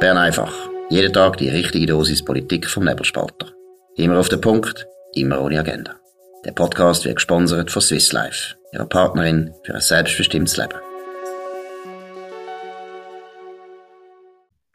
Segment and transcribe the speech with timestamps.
[0.00, 0.54] Bern einfach.
[0.90, 3.52] Jeden Tag die richtige Dosis Politik vom Nebelspalter.
[3.96, 5.96] Immer auf den Punkt, immer ohne Agenda.
[6.44, 10.78] Der Podcast wird gesponsert von Swiss Life, ihrer Partnerin für ein selbstbestimmtes Leben.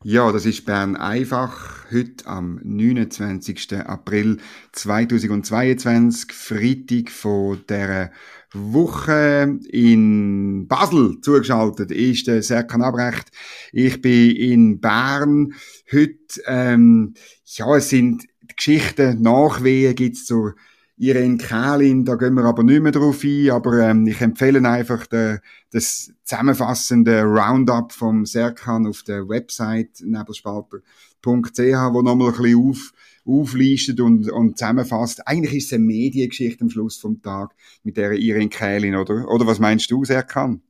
[0.04, 1.90] Ja, das ist Bern einfach.
[1.90, 3.78] Heute am 29.
[3.86, 4.40] April
[4.74, 8.12] 2022, Freitag von der
[8.54, 13.30] Woche in Basel zugeschaltet ist der Serkan Abrecht.
[13.71, 15.54] Ich bin in Bern.
[15.92, 18.25] Heute, ähm, ja, es sind
[18.56, 20.56] Geschichten, Nachwehen gibt's zur
[20.97, 25.08] Irene Kählin, da gehen wir aber nicht mehr drauf ein, aber ähm, ich empfehle einfach
[25.08, 25.39] de,
[25.72, 30.82] das zusammenfassende Roundup vom Serkan auf der Website nebelspalter.ch,
[31.25, 32.94] wo nochmal ein bisschen auf,
[33.25, 35.27] auflistet und, und zusammenfasst.
[35.27, 39.27] Eigentlich ist es eine Mediengeschichte am Schluss vom Tag mit der Irene Kählin, oder?
[39.30, 40.61] Oder was meinst du, Serkan?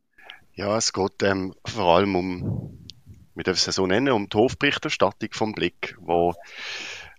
[0.54, 2.88] Ja, es geht ähm, vor allem um,
[3.34, 6.34] wir dürfen es so nennen, um die Hofberichterstattung vom Blick, wo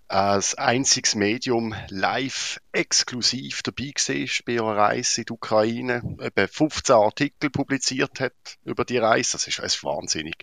[0.06, 6.94] als einziges Medium live exklusiv dabei war bei ihrer Reise in die Ukraine, etwa 15
[6.94, 9.32] Artikel publiziert hat über die Reise.
[9.32, 10.36] Das ist, das ist wahnsinnig.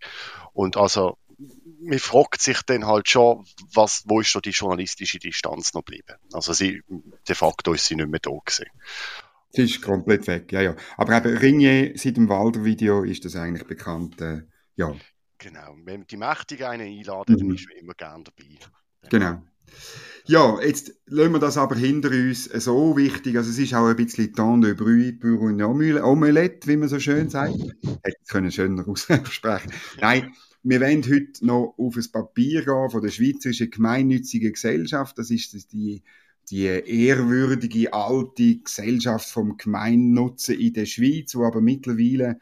[0.52, 1.18] Und also,
[1.82, 6.16] man fragt sich dann halt schon, was, wo ist da die journalistische Distanz noch geblieben?
[6.34, 6.82] Also sie,
[7.28, 8.70] de facto ist sie nicht mehr da gewesen.
[9.50, 10.76] Sie ist komplett weg, ja, ja.
[10.98, 14.44] Aber eben Ringier, seit dem Walder-Video ist das eigentlich bekannt, äh,
[14.76, 14.96] ja.
[15.40, 15.76] Genau.
[15.84, 17.40] Wenn die Mächtigen einen einladen, mhm.
[17.40, 18.60] dann ist man immer gern dabei.
[19.10, 19.42] Genau.
[20.26, 23.36] Ja, jetzt lassen wir das aber hinter uns so wichtig.
[23.38, 27.00] Also es ist auch ein bisschen temps de bruit pour une omelette, wie man so
[27.00, 27.56] schön sagt.
[27.56, 29.72] Hätte ich können schöner aussprechen.
[30.00, 30.34] Nein,
[30.64, 35.18] wir wollen heute noch auf ein Papier gehen von der Schweizerischen Gemeinnützigen Gesellschaft.
[35.18, 36.04] Das ist die,
[36.50, 42.40] die ehrwürdige alte Gesellschaft vom Gemeinnutzen in der Schweiz, wo aber mittlerweile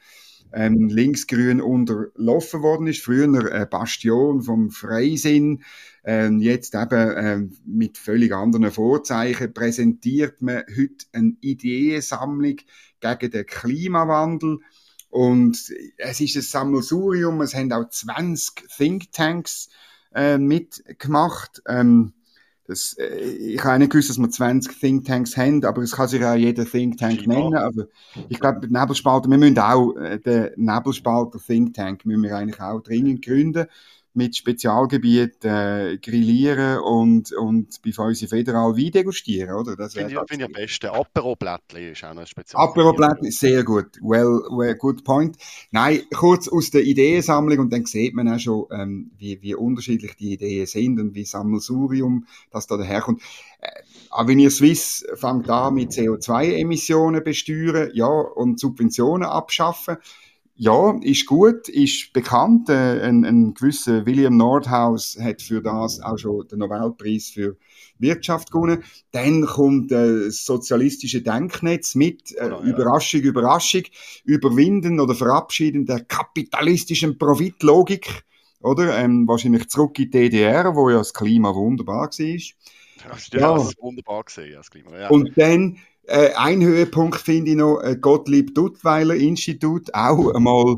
[0.51, 3.03] ähm, linksgrün unterlaufen worden ist.
[3.03, 5.63] Früher eine Bastion vom Freisinn,
[6.03, 12.57] ähm, jetzt eben ähm, mit völlig anderen Vorzeichen präsentiert man heute eine Ideensammlung
[12.99, 14.59] gegen den Klimawandel.
[15.09, 15.57] Und
[15.97, 19.69] es ist ein Sammelsurium, es haben auch 20 Thinktanks
[20.13, 21.61] äh, mitgemacht.
[21.67, 22.13] Ähm,
[22.65, 26.23] das, äh, ich habe nicht gewusst, dass wir 20 Thinktanks haben, aber es kann sich
[26.23, 27.27] auch jeder Thinktank ja.
[27.27, 27.55] nennen.
[27.55, 27.85] Also,
[28.29, 33.25] ich glaube, Nebelspalter, wir müssen auch äh, den Nebelspalter Thinktank müssen wir eigentlich auch dringend
[33.25, 33.65] gründen
[34.19, 39.77] mit Spezialgebiet äh, grillieren und, und bei uns federal Wein degustieren, oder?
[39.77, 40.87] Das finde ich, find ich am besten.
[40.87, 42.61] Apero-Blättli ist auch noch ein Spezial.
[42.61, 43.97] Apero-Blättli, sehr gut.
[44.01, 45.37] Well, well, good point.
[45.71, 50.17] Nein, kurz aus der Ideensammlung und dann sieht man auch schon, ähm, wie, wie unterschiedlich
[50.17, 53.21] die Ideen sind und wie Sammelsurium das da daherkommt.
[53.61, 53.69] Äh,
[54.09, 59.97] Avenir Swiss fängt an mit CO2-Emissionen besteuern, ja, und Subventionen abschaffen.
[60.61, 62.67] Ja, ist gut, ist bekannt.
[62.67, 67.55] Äh, ein, ein gewisser William Nordhaus hat für das auch schon den Nobelpreis für
[67.97, 68.83] Wirtschaft gewonnen.
[69.11, 72.71] Dann kommt äh, das sozialistische Denknetz mit, äh, oh, ja.
[72.71, 73.83] Überraschung, Überraschung,
[74.25, 78.25] überwinden oder verabschieden der kapitalistischen Profitlogik,
[78.59, 78.97] oder?
[78.97, 82.09] Ähm, wahrscheinlich zurück in die DDR, wo ja das Klima wunderbar war.
[82.19, 83.55] Ja, ja.
[83.55, 84.91] Das wunderbar gesehen, das Klima.
[84.99, 85.07] Ja.
[85.07, 85.77] Und dann
[86.09, 90.77] äh, ein Höhepunkt finde ich noch, äh, Gottlieb Duttweiler Institut, auch einmal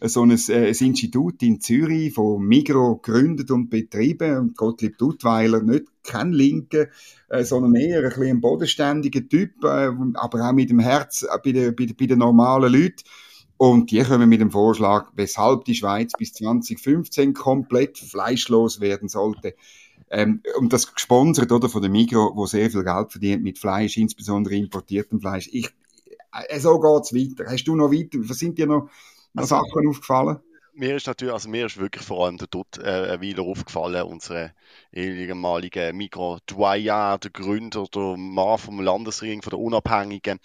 [0.00, 4.36] äh, so ein, äh, ein Institut in Zürich von Migro gegründet und betrieben.
[4.36, 6.90] Und Gottlieb Duttweiler, nicht kein Linke,
[7.28, 11.52] äh, sondern eher ein ein bodenständiger Typ, äh, aber auch mit dem Herz äh, bei,
[11.52, 13.04] den, bei, bei den normalen Leuten.
[13.56, 19.54] Und die kommen mit dem Vorschlag, weshalb die Schweiz bis 2015 komplett fleischlos werden sollte.
[20.12, 23.96] Ähm, und das gesponsert, oder, von der Migro, wo sehr viel Geld verdient mit Fleisch,
[23.96, 25.48] insbesondere importiertem Fleisch.
[25.50, 25.70] Ich,
[26.48, 27.50] äh, so geht's weiter.
[27.50, 28.90] Hast du noch weiter, was sind dir noch,
[29.32, 30.36] noch also, Sachen aufgefallen?
[30.74, 34.52] Mir ist natürlich, also mir ist wirklich vor allem der Dutt äh, wieder aufgefallen, unsere
[34.92, 40.38] ehemalige Migro Doyen, der Gründer, der Mann vom Landesring, von der Unabhängigen.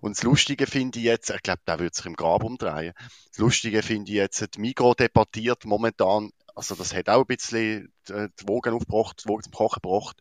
[0.00, 2.92] Und das Lustige finde ich jetzt, ich glaube, der wird sich im Grab umdrehen.
[3.30, 7.92] Das Lustige finde ich jetzt, die Migro debattiert momentan also das hat auch ein bisschen
[8.08, 10.20] die Wogen aufgebracht, die Wogen zum Kochen gebracht,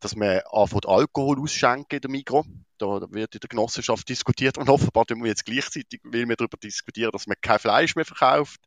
[0.00, 2.44] dass man anfängt Alkohol ausschenken in der Mikro.
[2.78, 6.56] Da wird in der Genossenschaft diskutiert und offenbar tun wir jetzt gleichzeitig, will wir darüber
[6.56, 8.60] diskutieren, dass man kein Fleisch mehr verkauft,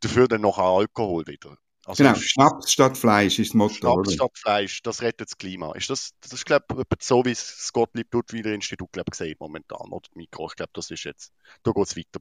[0.00, 1.56] dafür dann noch Alkohol wieder.
[1.86, 3.74] Also genau, Schnaps statt Fleisch ist das Motto.
[3.74, 4.10] Schnaps oder?
[4.10, 5.72] statt Fleisch, das rettet das Klima.
[5.74, 9.38] Ist das, das ist, glaube ich, so, wie das Gottlieb Duttweiler Institut, glaube ich, sieht
[9.38, 10.08] momentan, oder?
[10.14, 11.32] Mikro, ich glaube, das ist jetzt,
[11.62, 12.20] da geht es weiter.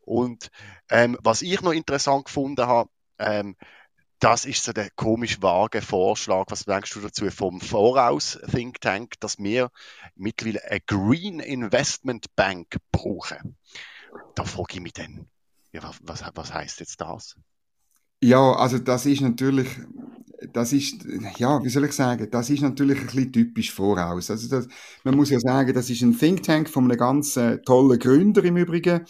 [0.00, 0.48] Und,
[0.88, 3.56] ähm, was ich noch interessant gefunden habe, ähm,
[4.20, 6.46] das ist so der komisch vage Vorschlag.
[6.48, 9.70] Was denkst du dazu vom Voraus Think Tank, dass wir
[10.16, 13.56] mittlerweile eine Green Investment Bank brauchen?
[14.34, 15.28] Da frage ich mich dann,
[15.72, 17.36] ja, was, was heißt jetzt das?
[18.20, 19.68] Ja, also das ist natürlich,
[20.52, 21.04] das ist,
[21.36, 24.30] ja, wie soll ich sagen, das ist natürlich ein bisschen typisch voraus.
[24.30, 24.66] Also das,
[25.04, 28.42] man muss ja sagen, das ist ein Think Tank von einem ganz äh, tollen Gründer
[28.42, 29.06] im Übrigen,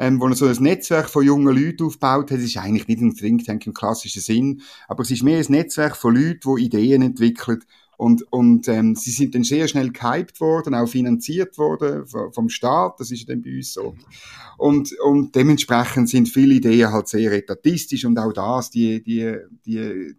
[0.00, 2.38] ähm, wo er so ein Netzwerk von jungen Leuten aufgebaut hat.
[2.38, 5.44] Es ist eigentlich nicht ein Think Tank im klassischen Sinn, aber es ist mehr ein
[5.48, 7.62] Netzwerk von Leuten, die Ideen entwickeln
[7.98, 12.98] und, und ähm, sie sind dann sehr schnell gehypt worden, auch finanziert worden vom Staat,
[12.98, 13.94] das ist dann bei uns so.
[14.56, 19.36] Und, und dementsprechend sind viele Ideen halt sehr etatistisch und auch das, die, die,
[19.66, 20.14] die,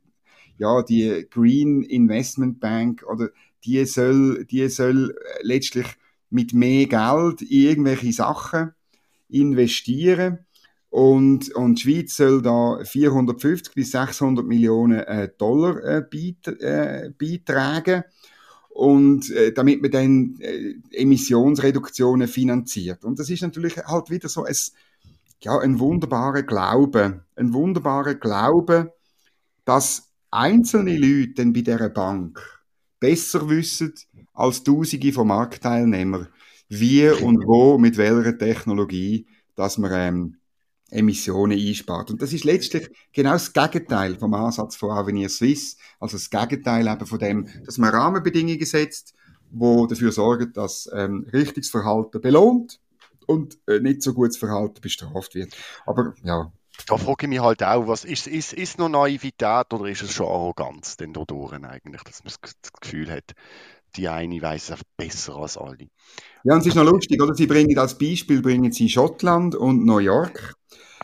[0.60, 3.30] ja, die Green Investment Bank oder
[3.66, 5.88] die soll, die soll letztlich
[6.30, 8.76] mit mehr Geld irgendwelche Sachen
[9.32, 10.46] investieren
[10.92, 16.04] und, und die Schweiz soll da 450 bis 600 Millionen äh, Dollar äh,
[16.60, 18.04] äh, beitragen.
[18.68, 23.06] Und äh, damit man dann äh, Emissionsreduktionen finanziert.
[23.06, 24.56] Und das ist natürlich halt wieder so ein,
[25.42, 27.24] ja, ein wunderbarer Glaube.
[27.38, 28.94] Ein wunderbarer Glaube,
[29.64, 32.42] dass einzelne Leute bei dieser Bank
[33.00, 33.94] besser wissen
[34.34, 36.28] als Tausende von Marktteilnehmern,
[36.72, 40.38] wie und wo, mit welcher Technologie, dass man ähm,
[40.90, 42.12] Emissionen einspart.
[42.12, 46.88] Und das ist letztlich genau das Gegenteil vom Ansatz von Avenir Suisse, also das Gegenteil
[46.88, 49.14] eben von dem, dass man Rahmenbedingungen setzt,
[49.50, 52.80] wo dafür sorgen, dass ähm, richtiges Verhalten belohnt
[53.28, 55.56] und äh, nicht so gutes Verhalten bestraft wird.
[55.86, 56.52] Aber ja.
[56.88, 60.14] Da frage ich mich halt auch, was ist, ist, ist noch Naivität oder ist es
[60.14, 63.34] schon Arroganz denn da eigentlich, dass man das Gefühl hat,
[63.96, 65.90] die eine weiß es besser als alle.
[66.44, 67.36] Ja, und es ist noch lustig, oder?
[67.36, 70.56] Sie bringen als Beispiel bringen sie Schottland und New York.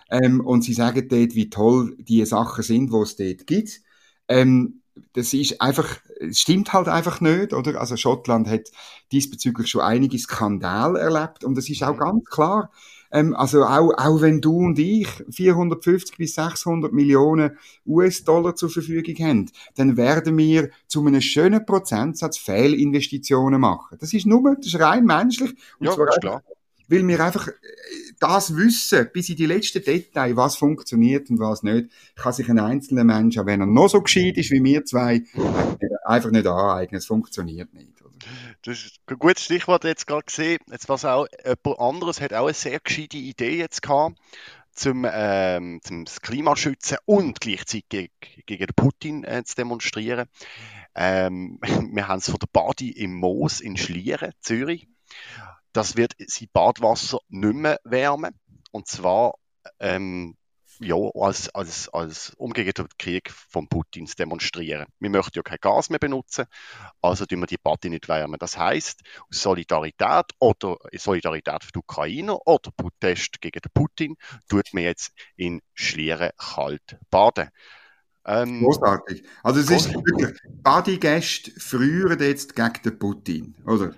[0.09, 3.81] Ähm, und sie sagen dort, wie toll die Sachen sind, wo es dort gibt.
[4.27, 4.81] Ähm,
[5.13, 7.79] das ist einfach, es stimmt halt einfach nicht, oder?
[7.79, 8.71] Also Schottland hat
[9.11, 12.71] diesbezüglich schon einige Skandale erlebt und es ist auch ganz klar,
[13.11, 19.15] ähm, also auch, auch wenn du und ich 450 bis 600 Millionen US-Dollar zur Verfügung
[19.25, 23.97] haben, dann werden wir zu einem schönen Prozentsatz Fehlinvestitionen machen.
[23.99, 25.51] Das ist nur, das ist rein menschlich.
[25.79, 26.43] Und ja, zwar ist klar.
[26.89, 27.51] Weil wir einfach äh,
[28.19, 32.59] das wissen, bis in die letzten Details, was funktioniert und was nicht, kann sich ein
[32.59, 35.23] einzelner Mensch, auch wenn er noch so gescheit ist wie wir zwei,
[36.05, 36.97] einfach nicht aneignen.
[36.97, 38.01] Es funktioniert nicht.
[38.63, 40.59] Das ist ein gutes Stichwort jetzt gerade gesehen.
[40.69, 44.17] Jetzt was auch jemand anderes hat auch eine sehr gescheite Idee jetzt gehabt
[44.77, 48.13] zum, ähm, zum Klima schützen und gleichzeitig gegen,
[48.45, 50.27] gegen Putin äh, zu demonstrieren.
[50.95, 51.59] Ähm,
[51.91, 54.87] wir haben es von der Badi im Moos in Schlieren, Zürich.
[55.73, 58.39] Das wird sein Badwasser nicht mehr wärmen.
[58.71, 59.35] Und zwar
[59.79, 60.37] ähm,
[60.79, 64.87] ja, als, als, als um gegen den Krieg von Putin zu demonstrieren.
[64.99, 66.45] Wir möchten ja kein Gas mehr benutzen,
[67.01, 68.37] also tun wir die Party nicht wärmen.
[68.39, 74.15] Das heißt, Solidarität oder Solidarität für die Ukrainer oder Protest gegen den Putin
[74.49, 77.49] tut man jetzt in Schlieren kalt baden.
[78.25, 79.23] Ähm, Großartig.
[79.41, 83.95] Also es ist wirklich, Badegäste früher jetzt gegen den Putin, oder?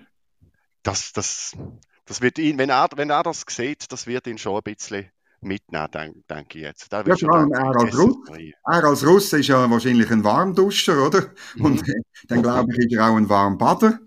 [0.82, 1.56] Das, das,
[2.04, 5.10] das wird ihn, wenn er, wenn er das sieht, das wird ihn schon ein bisschen
[5.40, 6.92] mitnehmen, denke denk ich jetzt.
[6.92, 11.32] ja, klar, er, als Russ, er als Russe ist ja wahrscheinlich ein Warmduscher, oder?
[11.56, 11.64] Mhm.
[11.64, 14.00] Und äh, dann glaube ich, ist er auch ein Warmbader.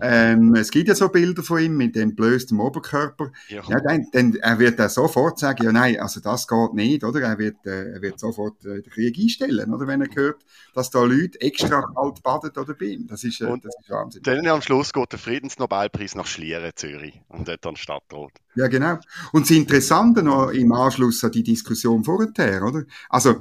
[0.00, 3.32] Ähm, es gibt ja so Bilder von ihm mit dem blösten Oberkörper.
[3.48, 3.62] Ja.
[3.68, 7.20] ja dann, dann, er wird er sofort sagen, ja nein, also das geht nicht, oder?
[7.20, 9.86] Er wird, äh, er wird sofort äh, den Krieg einstellen, oder?
[9.86, 10.44] Wenn er hört,
[10.74, 13.06] dass da Leute extra kalt baden oder bei ihm.
[13.06, 14.22] Das ist, äh, das ist Wahnsinn.
[14.22, 18.32] Dann am Schluss geht der Friedensnobelpreis nach Schlieren, Zürich, und dort an Stadtrot.
[18.54, 18.98] Ja, genau.
[19.32, 22.84] Und das Interessante noch im Anschluss an die Diskussion vorher, oder?
[23.08, 23.36] Also,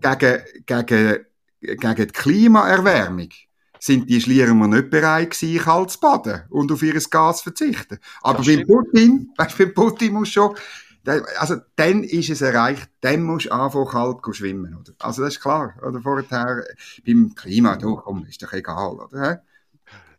[0.00, 1.26] gegen, gegen,
[1.60, 3.28] gegen die Klimaerwärmung
[3.84, 7.98] sind die Schlierer nicht bereit gewesen, kalt zu baden und auf ihr Gas verzichten.
[8.22, 10.56] Aber beim Putin, weißt beim Putin muss schon,
[11.36, 14.94] also dann ist es erreicht, dann musst du anfangen kalt schwimmen, oder?
[15.00, 16.00] Also das ist klar, oder?
[16.00, 16.64] Vorher,
[17.06, 19.42] beim Klima, du, komm, ist doch egal, oder?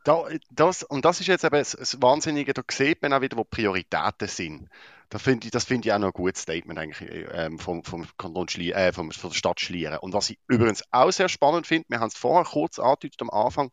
[0.03, 3.43] Da, das, und das ist jetzt eben das Wahnsinnige, da sieht man auch wieder, wo
[3.43, 4.69] Prioritäten sind.
[5.09, 8.07] Da find ich, das finde ich auch noch ein gutes Statement eigentlich ähm, vom, vom
[8.17, 9.99] Kanton Schlie äh, vom, von der Stadt Schlieren.
[9.99, 13.29] Und was ich übrigens auch sehr spannend finde, wir haben es vorher kurz angedeutet am
[13.29, 13.71] Anfang,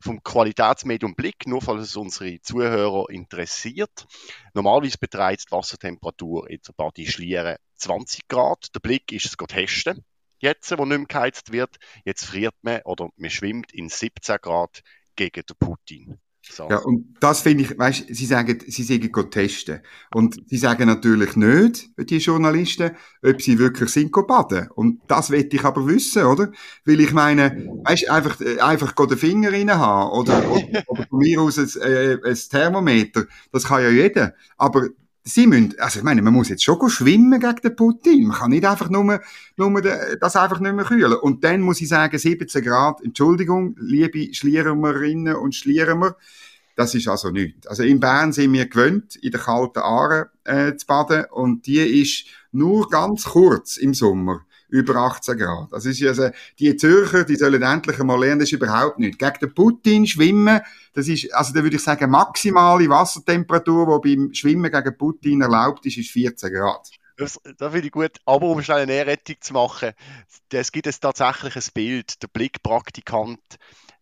[0.00, 4.06] vom Qualitätsmedium Blick, nur falls es unsere Zuhörer interessiert.
[4.54, 8.74] Normalerweise beträgt die Wassertemperatur in der Badi Schlieren 20 Grad.
[8.74, 10.04] Der Blick ist es testen.
[10.40, 14.82] Jetzt, wo nicht mehr geheizt wird, jetzt friert man oder man schwimmt in 17 Grad
[15.16, 16.20] gegen den Putin.
[16.42, 16.68] So.
[16.70, 19.80] Ja, und das finde ich, weißt, sie sagen, sie sagen testen.
[20.14, 22.92] Und sie sagen natürlich nicht, die Journalisten,
[23.22, 24.68] ob sie wirklich sind baden.
[24.74, 26.50] Und das will ich aber wissen, oder?
[26.84, 31.18] Weil ich meine, weißt, einfach, äh, einfach den Finger rein haben, oder, oder, oder von
[31.18, 34.34] mir aus ein, äh, ein Thermometer, das kann ja jeder.
[34.56, 34.88] Aber
[35.28, 38.26] sie müssen, also ich meine, man muss jetzt schon schwimmen gegen den Putin.
[38.26, 39.20] Man kann nicht einfach nur,
[39.56, 41.14] nur das einfach nicht mehr kühlen.
[41.14, 46.16] Und dann muss ich sagen, 17 Grad, Entschuldigung, liebe Schliermerinnen und Schliermer,
[46.76, 47.66] das ist also nichts.
[47.66, 51.78] Also in Bern sind wir gewöhnt, in der kalten Aare äh, zu baden und die
[52.02, 55.72] ist nur ganz kurz im Sommer über 18 Grad.
[55.72, 59.18] Das ist also, die Zürcher, die sollen endlich einmal lernen, das ist überhaupt nicht.
[59.18, 60.60] Gegen den Putin schwimmen,
[60.92, 65.86] das ist, also da würde ich sagen, maximale Wassertemperatur, die beim Schwimmen gegen Putin erlaubt
[65.86, 66.90] ist, ist 14 Grad.
[67.16, 68.12] Das, das finde ich gut.
[68.26, 69.92] Aber um schnell eine Nährrettung zu machen,
[70.50, 73.58] es gibt jetzt tatsächlich ein Bild, der Blickpraktikant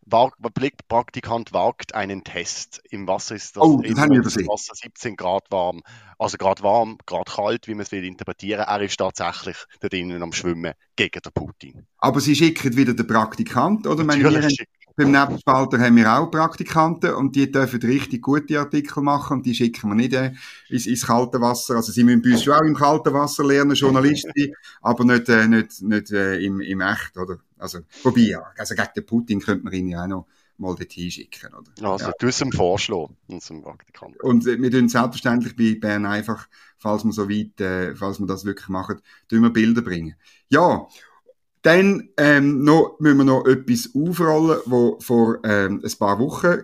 [0.06, 2.80] Blickpraktikant wagt einen Test.
[2.90, 5.82] Im Wasser ist das, oh, das wir Wasser 17 Grad warm.
[6.18, 8.64] Also gerade warm, gerade kalt, wie man es will interpretieren.
[8.66, 11.86] Er ist tatsächlich da drinnen am Schwimmen gegen den Putin.
[11.98, 14.04] Aber Sie schicken wieder den Praktikant, oder?
[14.04, 14.64] Natürlich
[14.97, 19.55] beim Nebelspalter haben wir auch Praktikanten und die dürfen richtig gute Artikel machen und die
[19.55, 20.33] schicken wir nicht äh,
[20.71, 21.76] ins, ins kalte Wasser.
[21.76, 24.33] Also sie müssen bei uns schon auch im kalten Wasser lernen, Journalisten,
[24.81, 27.37] aber nicht, äh, nicht, nicht äh, im, im Echt, oder?
[27.59, 30.26] Also, wobei, ja, also gegen den Putin könnte man ihn ja auch noch
[30.59, 31.93] mal dorthin schicken, oder?
[31.93, 32.12] Also, ja.
[32.19, 34.21] du es ihm vorschlagen, unserem Praktikanten.
[34.23, 36.49] Und äh, wir tun selbstverständlich bei Bern einfach,
[36.79, 40.17] falls wir so weit, äh, falls wir das wirklich machen, tun wir Bilder bringen.
[40.49, 40.87] Ja,
[41.66, 46.58] dann ähm, noch, müssen wir noch etwas aufrollen, was vor ähm, ein paar Wochen war.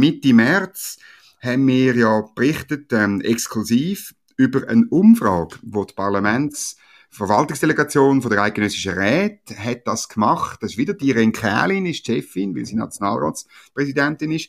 [0.00, 0.96] Mitte März
[1.42, 8.94] haben wir ja berichtet, ähm, exklusiv, über eine Umfrage, wo die Parlamentsverwaltungsdelegation von der Eidgenössischen
[8.94, 10.62] Räte hat das gemacht.
[10.62, 14.48] Das ist wieder die Irene Kählin, ist Chefin, weil sie Nationalratspräsidentin ist.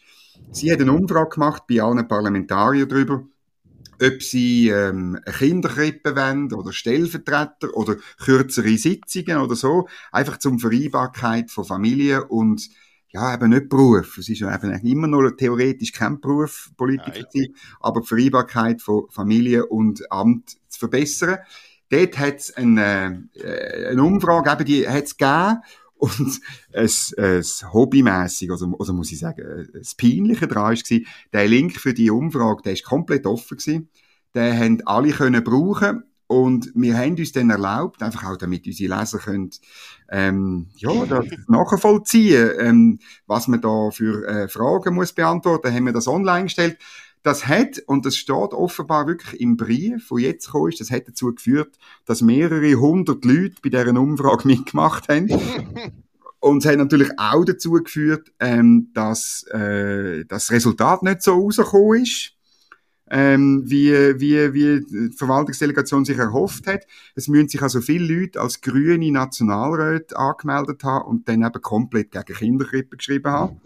[0.51, 3.25] Sie hat eine Umfrage gemacht bei allen Parlamentariern darüber,
[4.01, 10.59] ob sie ähm, eine Kinderkrippe wollen oder Stellvertreter oder kürzere Sitzungen oder so, einfach zum
[10.59, 12.69] Vereinbarkeit von Familie und
[13.09, 14.17] ja, eben nicht Beruf.
[14.17, 19.05] Es ist ja eben immer noch theoretisch kein Beruf, Politiker sein, aber die Vereinbarkeit von
[19.09, 21.37] Familie und Amt zu verbessern.
[21.89, 25.61] Dort hat es eine, äh, eine Umfrage, eben, die hat es gegeben
[25.97, 26.39] und
[26.71, 30.99] es, es hobbymäßig, also, also muss ich sagen, das Peinliche daran war,
[31.33, 33.89] der Link für die Umfrage, der ist komplett offen gewesen.
[34.35, 36.03] Den haben alle können brauchen.
[36.29, 39.49] Und wir haben uns dann erlaubt, einfach auch damit unsere Leser können,
[40.09, 45.93] ähm, ja, das nachvollziehen, ähm, was man da für äh, Fragen muss beantworten, haben wir
[45.93, 46.77] das online gestellt.
[47.23, 51.07] Das hat, und das steht offenbar wirklich im Brief, wo jetzt gekommen ist, das hat
[51.07, 55.29] dazu geführt, dass mehrere hundert Leute bei dieser Umfrage mitgemacht haben.
[56.39, 62.03] Und es hat natürlich auch dazu geführt, ähm, dass äh, das Resultat nicht so rausgekommen
[62.03, 62.33] ist,
[63.09, 66.85] ähm, wie, wie, wie die Verwaltungsdelegation sich erhofft hat.
[67.15, 72.11] Es müssen sich also viele Leute als grüne Nationalräte angemeldet haben und dann eben komplett
[72.11, 73.61] gegen Kinderkrippe geschrieben haben.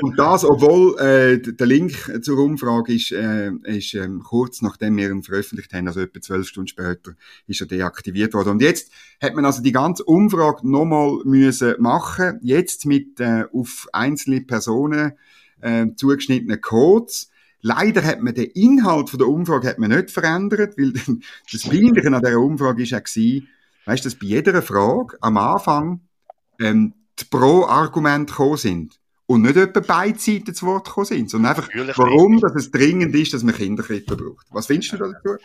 [0.00, 5.10] Und das, obwohl äh, der Link zur Umfrage ist, äh, ist ähm, kurz nachdem wir
[5.10, 7.12] ihn veröffentlicht haben, also etwa zwölf Stunden später,
[7.46, 8.50] ist er deaktiviert worden.
[8.50, 13.88] Und jetzt hat man also die ganze Umfrage nochmal müssen machen, jetzt mit äh, auf
[13.92, 15.12] einzelne Personen
[15.60, 17.30] äh, zugeschnittenen Codes.
[17.60, 20.92] Leider hat man den Inhalt von der Umfrage hat man nicht verändert, weil
[21.52, 23.48] das Peinliche an dieser Umfrage ist ja gewesen,
[23.84, 26.00] weißt, dass bei jeder Frage am Anfang
[26.60, 31.50] ähm, die Pro-Argumente gekommen sind und nicht etwa beide Seiten zu Wort gekommen sind, sondern
[31.50, 32.44] einfach, Natürlich warum nicht.
[32.44, 34.46] dass es dringend ist, dass man Kinderkrippen braucht.
[34.50, 35.36] Was findest du dazu?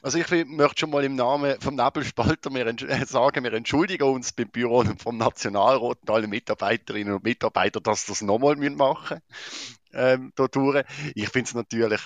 [0.00, 4.32] Also ich möchte schon mal im Namen vom Nebelspalter wir äh, sagen, wir entschuldigen uns
[4.32, 9.18] beim Büro vom Nationalrat und alle Mitarbeiterinnen und Mitarbeiter, dass das nochmal machen
[9.92, 10.32] ähm,
[11.14, 12.00] Ich finde es natürlich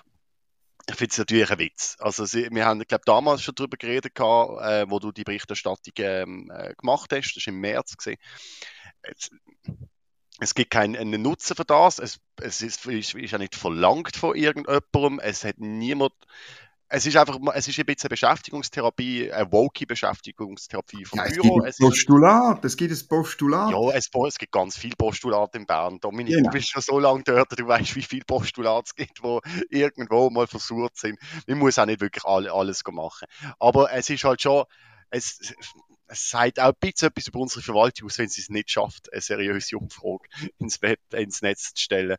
[0.88, 1.96] ich finde es natürlich ein Witz.
[2.00, 5.92] Also sie, wir haben, glaube damals schon darüber geredet, gehabt, äh, wo du die Berichterstattung
[5.98, 7.34] ähm, äh, gemacht hast.
[7.36, 7.96] Das war im März.
[7.96, 8.18] Gewesen.
[9.06, 9.30] Jetzt,
[10.40, 11.98] es gibt keinen Nutzen für das.
[11.98, 15.20] Es, es ist, ist, ist ja nicht verlangt von irgendjemandem.
[15.22, 16.12] Es hat niemand.
[16.92, 21.60] Es ist einfach, es ist ein bisschen Beschäftigungstherapie, eine woke Beschäftigungstherapie vom ja, es Büro.
[21.60, 23.70] Gibt ein Postulat, es gibt ein Postulat.
[23.70, 26.00] Ja, es, es gibt ganz viele Postulate in Bern.
[26.00, 26.50] Dominik, genau.
[26.50, 30.30] du bist schon so lange dort, du weißt, wie viele Postulate es gibt, die irgendwo
[30.30, 31.16] mal versucht sind.
[31.46, 33.28] Man muss auch nicht wirklich alles machen.
[33.60, 34.64] Aber es ist halt schon,
[35.10, 35.54] es,
[36.10, 39.12] es sagt auch ein bisschen etwas über unsere Verwaltung aus, wenn sie es nicht schafft,
[39.12, 42.16] eine seriöse Umfrage ins, Web, ins Netz zu stellen.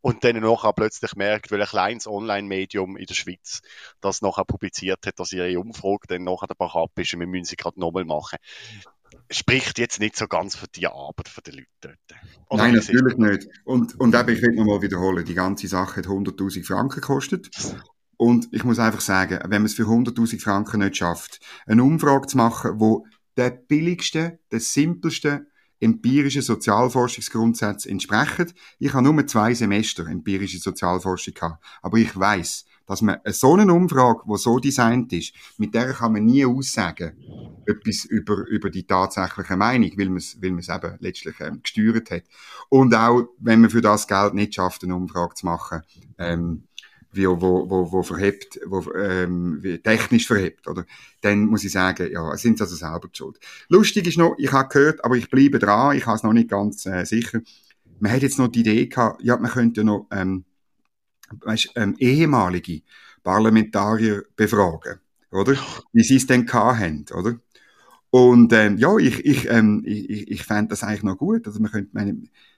[0.00, 3.60] Und dann nachher plötzlich merkt, weil ein kleines Online-Medium in der Schweiz
[4.00, 7.26] das nachher publiziert hat, dass ihre Umfrage dann nachher der Bach ab ist und wir
[7.26, 8.38] müssen sie gerade nochmal machen.
[9.30, 11.98] Spricht jetzt nicht so ganz für die Arbeit der Leute dort.
[12.48, 13.48] Oder Nein, natürlich nicht.
[13.64, 17.50] Und, und eben, ich will nochmal wiederholen, die ganze Sache hat 100.000 Franken gekostet.
[18.16, 22.28] Und ich muss einfach sagen, wenn man es für 100.000 Franken nicht schafft, eine Umfrage
[22.28, 23.04] zu machen, wo
[23.36, 25.46] der billigste, der simpelste
[25.80, 28.52] empirische Sozialforschungsgrundsätze entsprechen.
[28.78, 33.72] Ich habe nur zwei Semester empirische Sozialforschung gehabt, aber ich weiß, dass man so eine
[33.72, 37.12] Umfrage, die so designt ist, mit der kann man nie aussagen,
[37.66, 41.60] etwas über, über die tatsächliche Meinung, weil man es, weil man es eben letztlich ähm,
[41.62, 42.22] gesteuert hat.
[42.68, 45.82] Und auch, wenn man für das Geld nicht schafft, eine Umfrage zu machen,
[46.18, 46.68] ähm,
[47.16, 50.84] wie, wo, wo, wo verhebt, wo, ähm, wie technisch verhebt, oder?
[51.22, 53.38] Dann muss ich sagen, ja, sind sie also selber schuld.
[53.68, 56.50] Lustig ist noch, ich habe gehört, aber ich bleibe dran, ich habe es noch nicht
[56.50, 57.40] ganz äh, sicher.
[57.98, 60.44] Man hat jetzt noch die Idee gehabt, ja, man könnte noch, ähm,
[61.40, 62.82] weißt, ähm, ehemalige
[63.22, 65.56] Parlamentarier befragen, oder?
[65.92, 67.38] Wie sie es denn gehabt haben, oder?
[68.10, 71.46] Und ähm, ja, ich, ich, ähm, ich, ich fände das eigentlich noch gut.
[71.46, 72.16] Also man könnte, meine,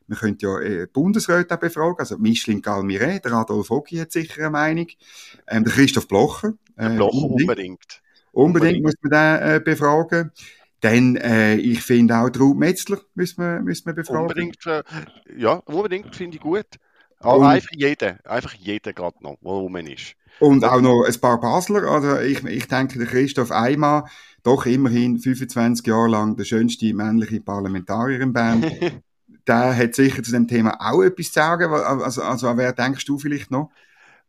[0.08, 4.42] man könnte ja äh, Bundesräte auch befragen, also Micheline Galmire, der Adolf Hoggi hat sicher
[4.42, 4.88] eine Meinung,
[5.46, 6.54] ähm, der Christoph Blocher.
[6.76, 8.02] Äh, Blocher unbedingt.
[8.32, 10.32] Unbedingt, unbedingt muss man den äh, befragen.
[10.80, 14.22] Dann, äh, ich finde auch Ruth Metzler müssen wir, müssen wir befragen.
[14.22, 14.82] Unbedingt, äh,
[15.36, 16.66] ja, unbedingt finde ich gut.
[17.20, 20.14] Aber und, einfach jeden, einfach jeden gerade noch, wo rum ist.
[20.40, 24.08] Und auch noch ein paar Basler, also ich, ich denke, der Christoph Eimer,
[24.44, 28.62] doch immerhin 25 Jahre lang der schönste männliche Parlamentarier in Bern,
[29.48, 31.72] der hat sicher zu dem Thema auch etwas zu sagen.
[31.72, 33.70] Also, also wer denkst du vielleicht noch?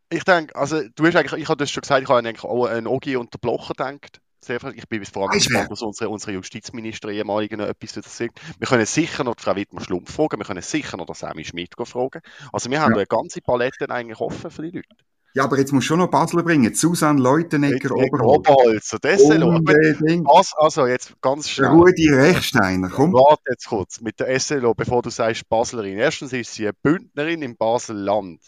[0.10, 2.66] Ich denke, also du hast eigentlich, ich habe das schon gesagt, ich habe eigentlich auch
[2.66, 4.22] an Ogi und der Blocher gedacht.
[4.42, 4.64] Sehr.
[4.74, 8.40] Ich bin bis vor allem gespannt, was unsere, unsere Justizminister ehemalige noch etwas dazu sagt.
[8.58, 12.22] Wir können sicher noch Frau Wittmer-Schlumpf fragen, wir können sicher noch den Sammy Schmidt fragen.
[12.54, 12.98] Also wir haben ja.
[12.98, 14.88] eine ganze Palette eigentlich offen für die Leute.
[15.34, 16.74] Ja, aber jetzt musst du schon noch Basel bringen.
[16.74, 18.94] Susanne Leutenegger Oberholz.
[18.94, 18.94] Oberholz.
[18.94, 20.26] Unbedingt.
[20.26, 21.70] Was, also jetzt ganz schnell.
[21.70, 23.14] Rudi Rechsteiner, komm.
[23.14, 25.98] Warte jetzt kurz mit der SLO, bevor du sagst Baslerin.
[25.98, 28.42] Erstens ist sie eine Bündnerin im Basel-Land.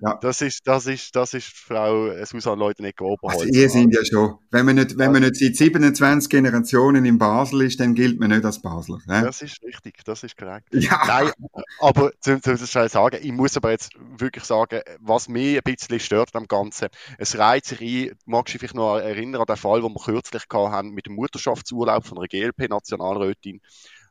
[0.00, 0.18] Ja.
[0.20, 3.42] Das ist, das ist, das ist Frau Susanne Leutenegger Oberholz.
[3.42, 7.18] Also ihr sind ja schon, wenn man nicht, wenn man nicht seit 27 Generationen in
[7.18, 8.98] Basel ist, dann gilt man nicht als Basler.
[9.06, 9.22] Ne?
[9.22, 10.68] Das ist richtig, das ist korrekt.
[10.72, 11.00] Ja.
[11.06, 11.30] Nein,
[11.80, 16.21] aber zum, zum sagen, ich muss aber jetzt wirklich sagen, was mich ein bisschen stört
[16.32, 16.88] am Ganzen,
[17.18, 20.44] es reiht sich ein, magst du dich noch erinnern an den Fall, den wir kürzlich
[20.50, 23.60] hatten mit dem Mutterschaftsurlaub von einer GLP-Nationalrätin,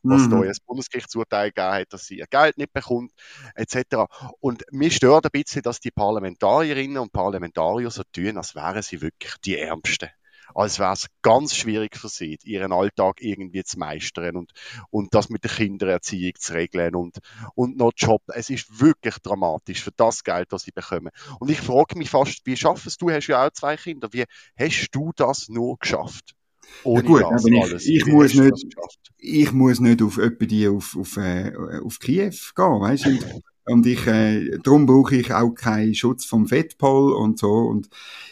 [0.03, 0.29] was mhm.
[0.31, 3.11] da ein Bundesgerichtsurteil gegeben hat, dass sie ihr Geld nicht bekommt,
[3.55, 4.05] etc.
[4.39, 9.01] Und mich stört ein bisschen, dass die Parlamentarierinnen und Parlamentarier so tun, als wären sie
[9.01, 10.09] wirklich die Ärmsten
[10.55, 14.51] als wäre es ganz schwierig für sie, ihren Alltag irgendwie zu meistern und,
[14.89, 17.19] und das mit der Kindererziehung zu regeln und,
[17.55, 18.21] und noch Job.
[18.33, 21.09] Es ist wirklich dramatisch für das Geld, das sie bekommen.
[21.39, 24.25] Und ich frage mich fast, wie schaffst du, du hast ja auch zwei Kinder, wie
[24.57, 26.35] hast du das nur geschafft?
[26.83, 27.85] Ohne ja gut, das aber alles.
[27.85, 28.75] ich, ich muss nicht,
[29.17, 31.51] ich muss nicht auf die auf, auf, äh,
[31.83, 33.19] auf Kiew gehen, weißt du?
[33.65, 37.51] Und ich, äh, darum brauche ich auch keinen Schutz vom Fettpol und so.
[37.51, 37.89] Und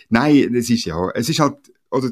[0.09, 1.57] nein, es ist ja, es ist halt,
[1.91, 2.09] oder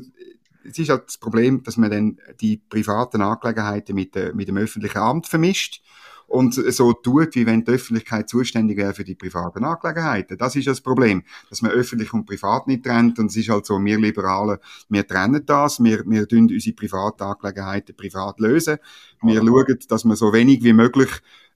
[0.63, 4.57] es ist halt das Problem, dass man dann die privaten Angelegenheiten mit, äh, mit dem
[4.57, 5.81] öffentlichen Amt vermischt
[6.27, 10.37] und so tut, wie wenn die Öffentlichkeit zuständig wäre für die privaten Angelegenheiten.
[10.37, 13.65] Das ist das Problem, dass man öffentlich und privat nicht trennt und es ist halt
[13.65, 14.57] so, wir Liberalen,
[14.89, 18.77] wir trennen das, wir, wir tun unsere privaten Angelegenheiten privat lösen,
[19.21, 21.09] wir schauen, dass man so wenig wie möglich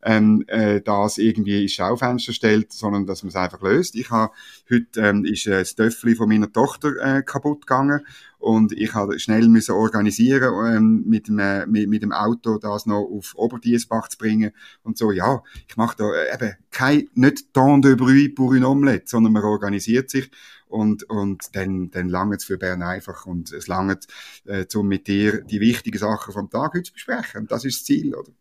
[0.03, 3.95] ähm, äh, das irgendwie ins Schaufenster stellt, sondern dass man es einfach löst.
[3.95, 4.33] Ich habe
[4.69, 8.01] heute ähm, ist äh, das Töffel von meiner Tochter äh, kaputt gegangen
[8.41, 12.87] und ich habe schnell müssen organisieren ähm, mit, dem, äh, mit, mit dem Auto das
[12.87, 14.51] noch auf Oberdiesbach zu bringen
[14.83, 15.11] und so.
[15.11, 19.33] Ja, ich mache da äh, eben kein nicht temps de bruit pour une omelette, sondern
[19.33, 20.31] man organisiert sich
[20.71, 24.07] und, und dann, dann langt es für Bern einfach und es langt,
[24.45, 27.45] äh, um mit dir die wichtigen Sachen vom Tag heute zu besprechen.
[27.47, 28.31] Das ist das Ziel, oder?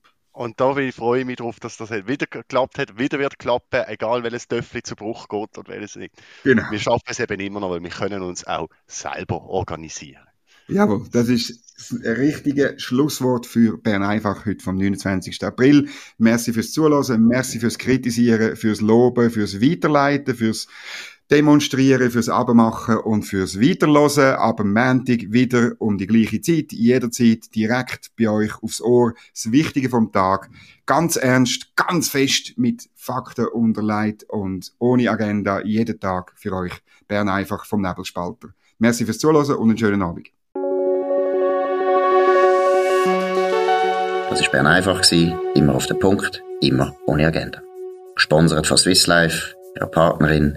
[0.41, 4.23] Und da freue ich mich darauf, dass das wieder geklappt hat, wieder wird klappen, egal
[4.23, 6.15] welches Töffel zu Bruch geht oder welches nicht.
[6.45, 6.63] Genau.
[6.71, 10.23] Wir schaffen es eben immer noch, weil wir können uns auch selber organisieren.
[10.67, 15.45] Jawohl, das ist das richtige Schlusswort für Bern einfach heute vom 29.
[15.45, 15.91] April.
[16.17, 20.69] Merci fürs Zuhören, merci fürs Kritisieren, fürs Loben, fürs Weiterleiten, fürs
[21.31, 24.35] demonstrieren, fürs Abmachen und fürs Weiterlosen.
[24.35, 29.15] Ab am Montag wieder um die gleiche Zeit, jederzeit direkt bei euch aufs Ohr.
[29.33, 30.51] Das Wichtige vom Tag.
[30.87, 36.73] Ganz ernst, ganz fest mit Fakten unterlegt und ohne Agenda jeden Tag für euch.
[37.07, 38.49] Bern einfach vom Nebelspalter.
[38.79, 40.29] Merci fürs Zuhören und einen schönen Abend.
[44.31, 45.03] Das war Bern einfach,
[45.55, 47.61] immer auf den Punkt, immer ohne Agenda.
[48.15, 50.57] Gesponsert von Swiss Life, ihrer Partnerin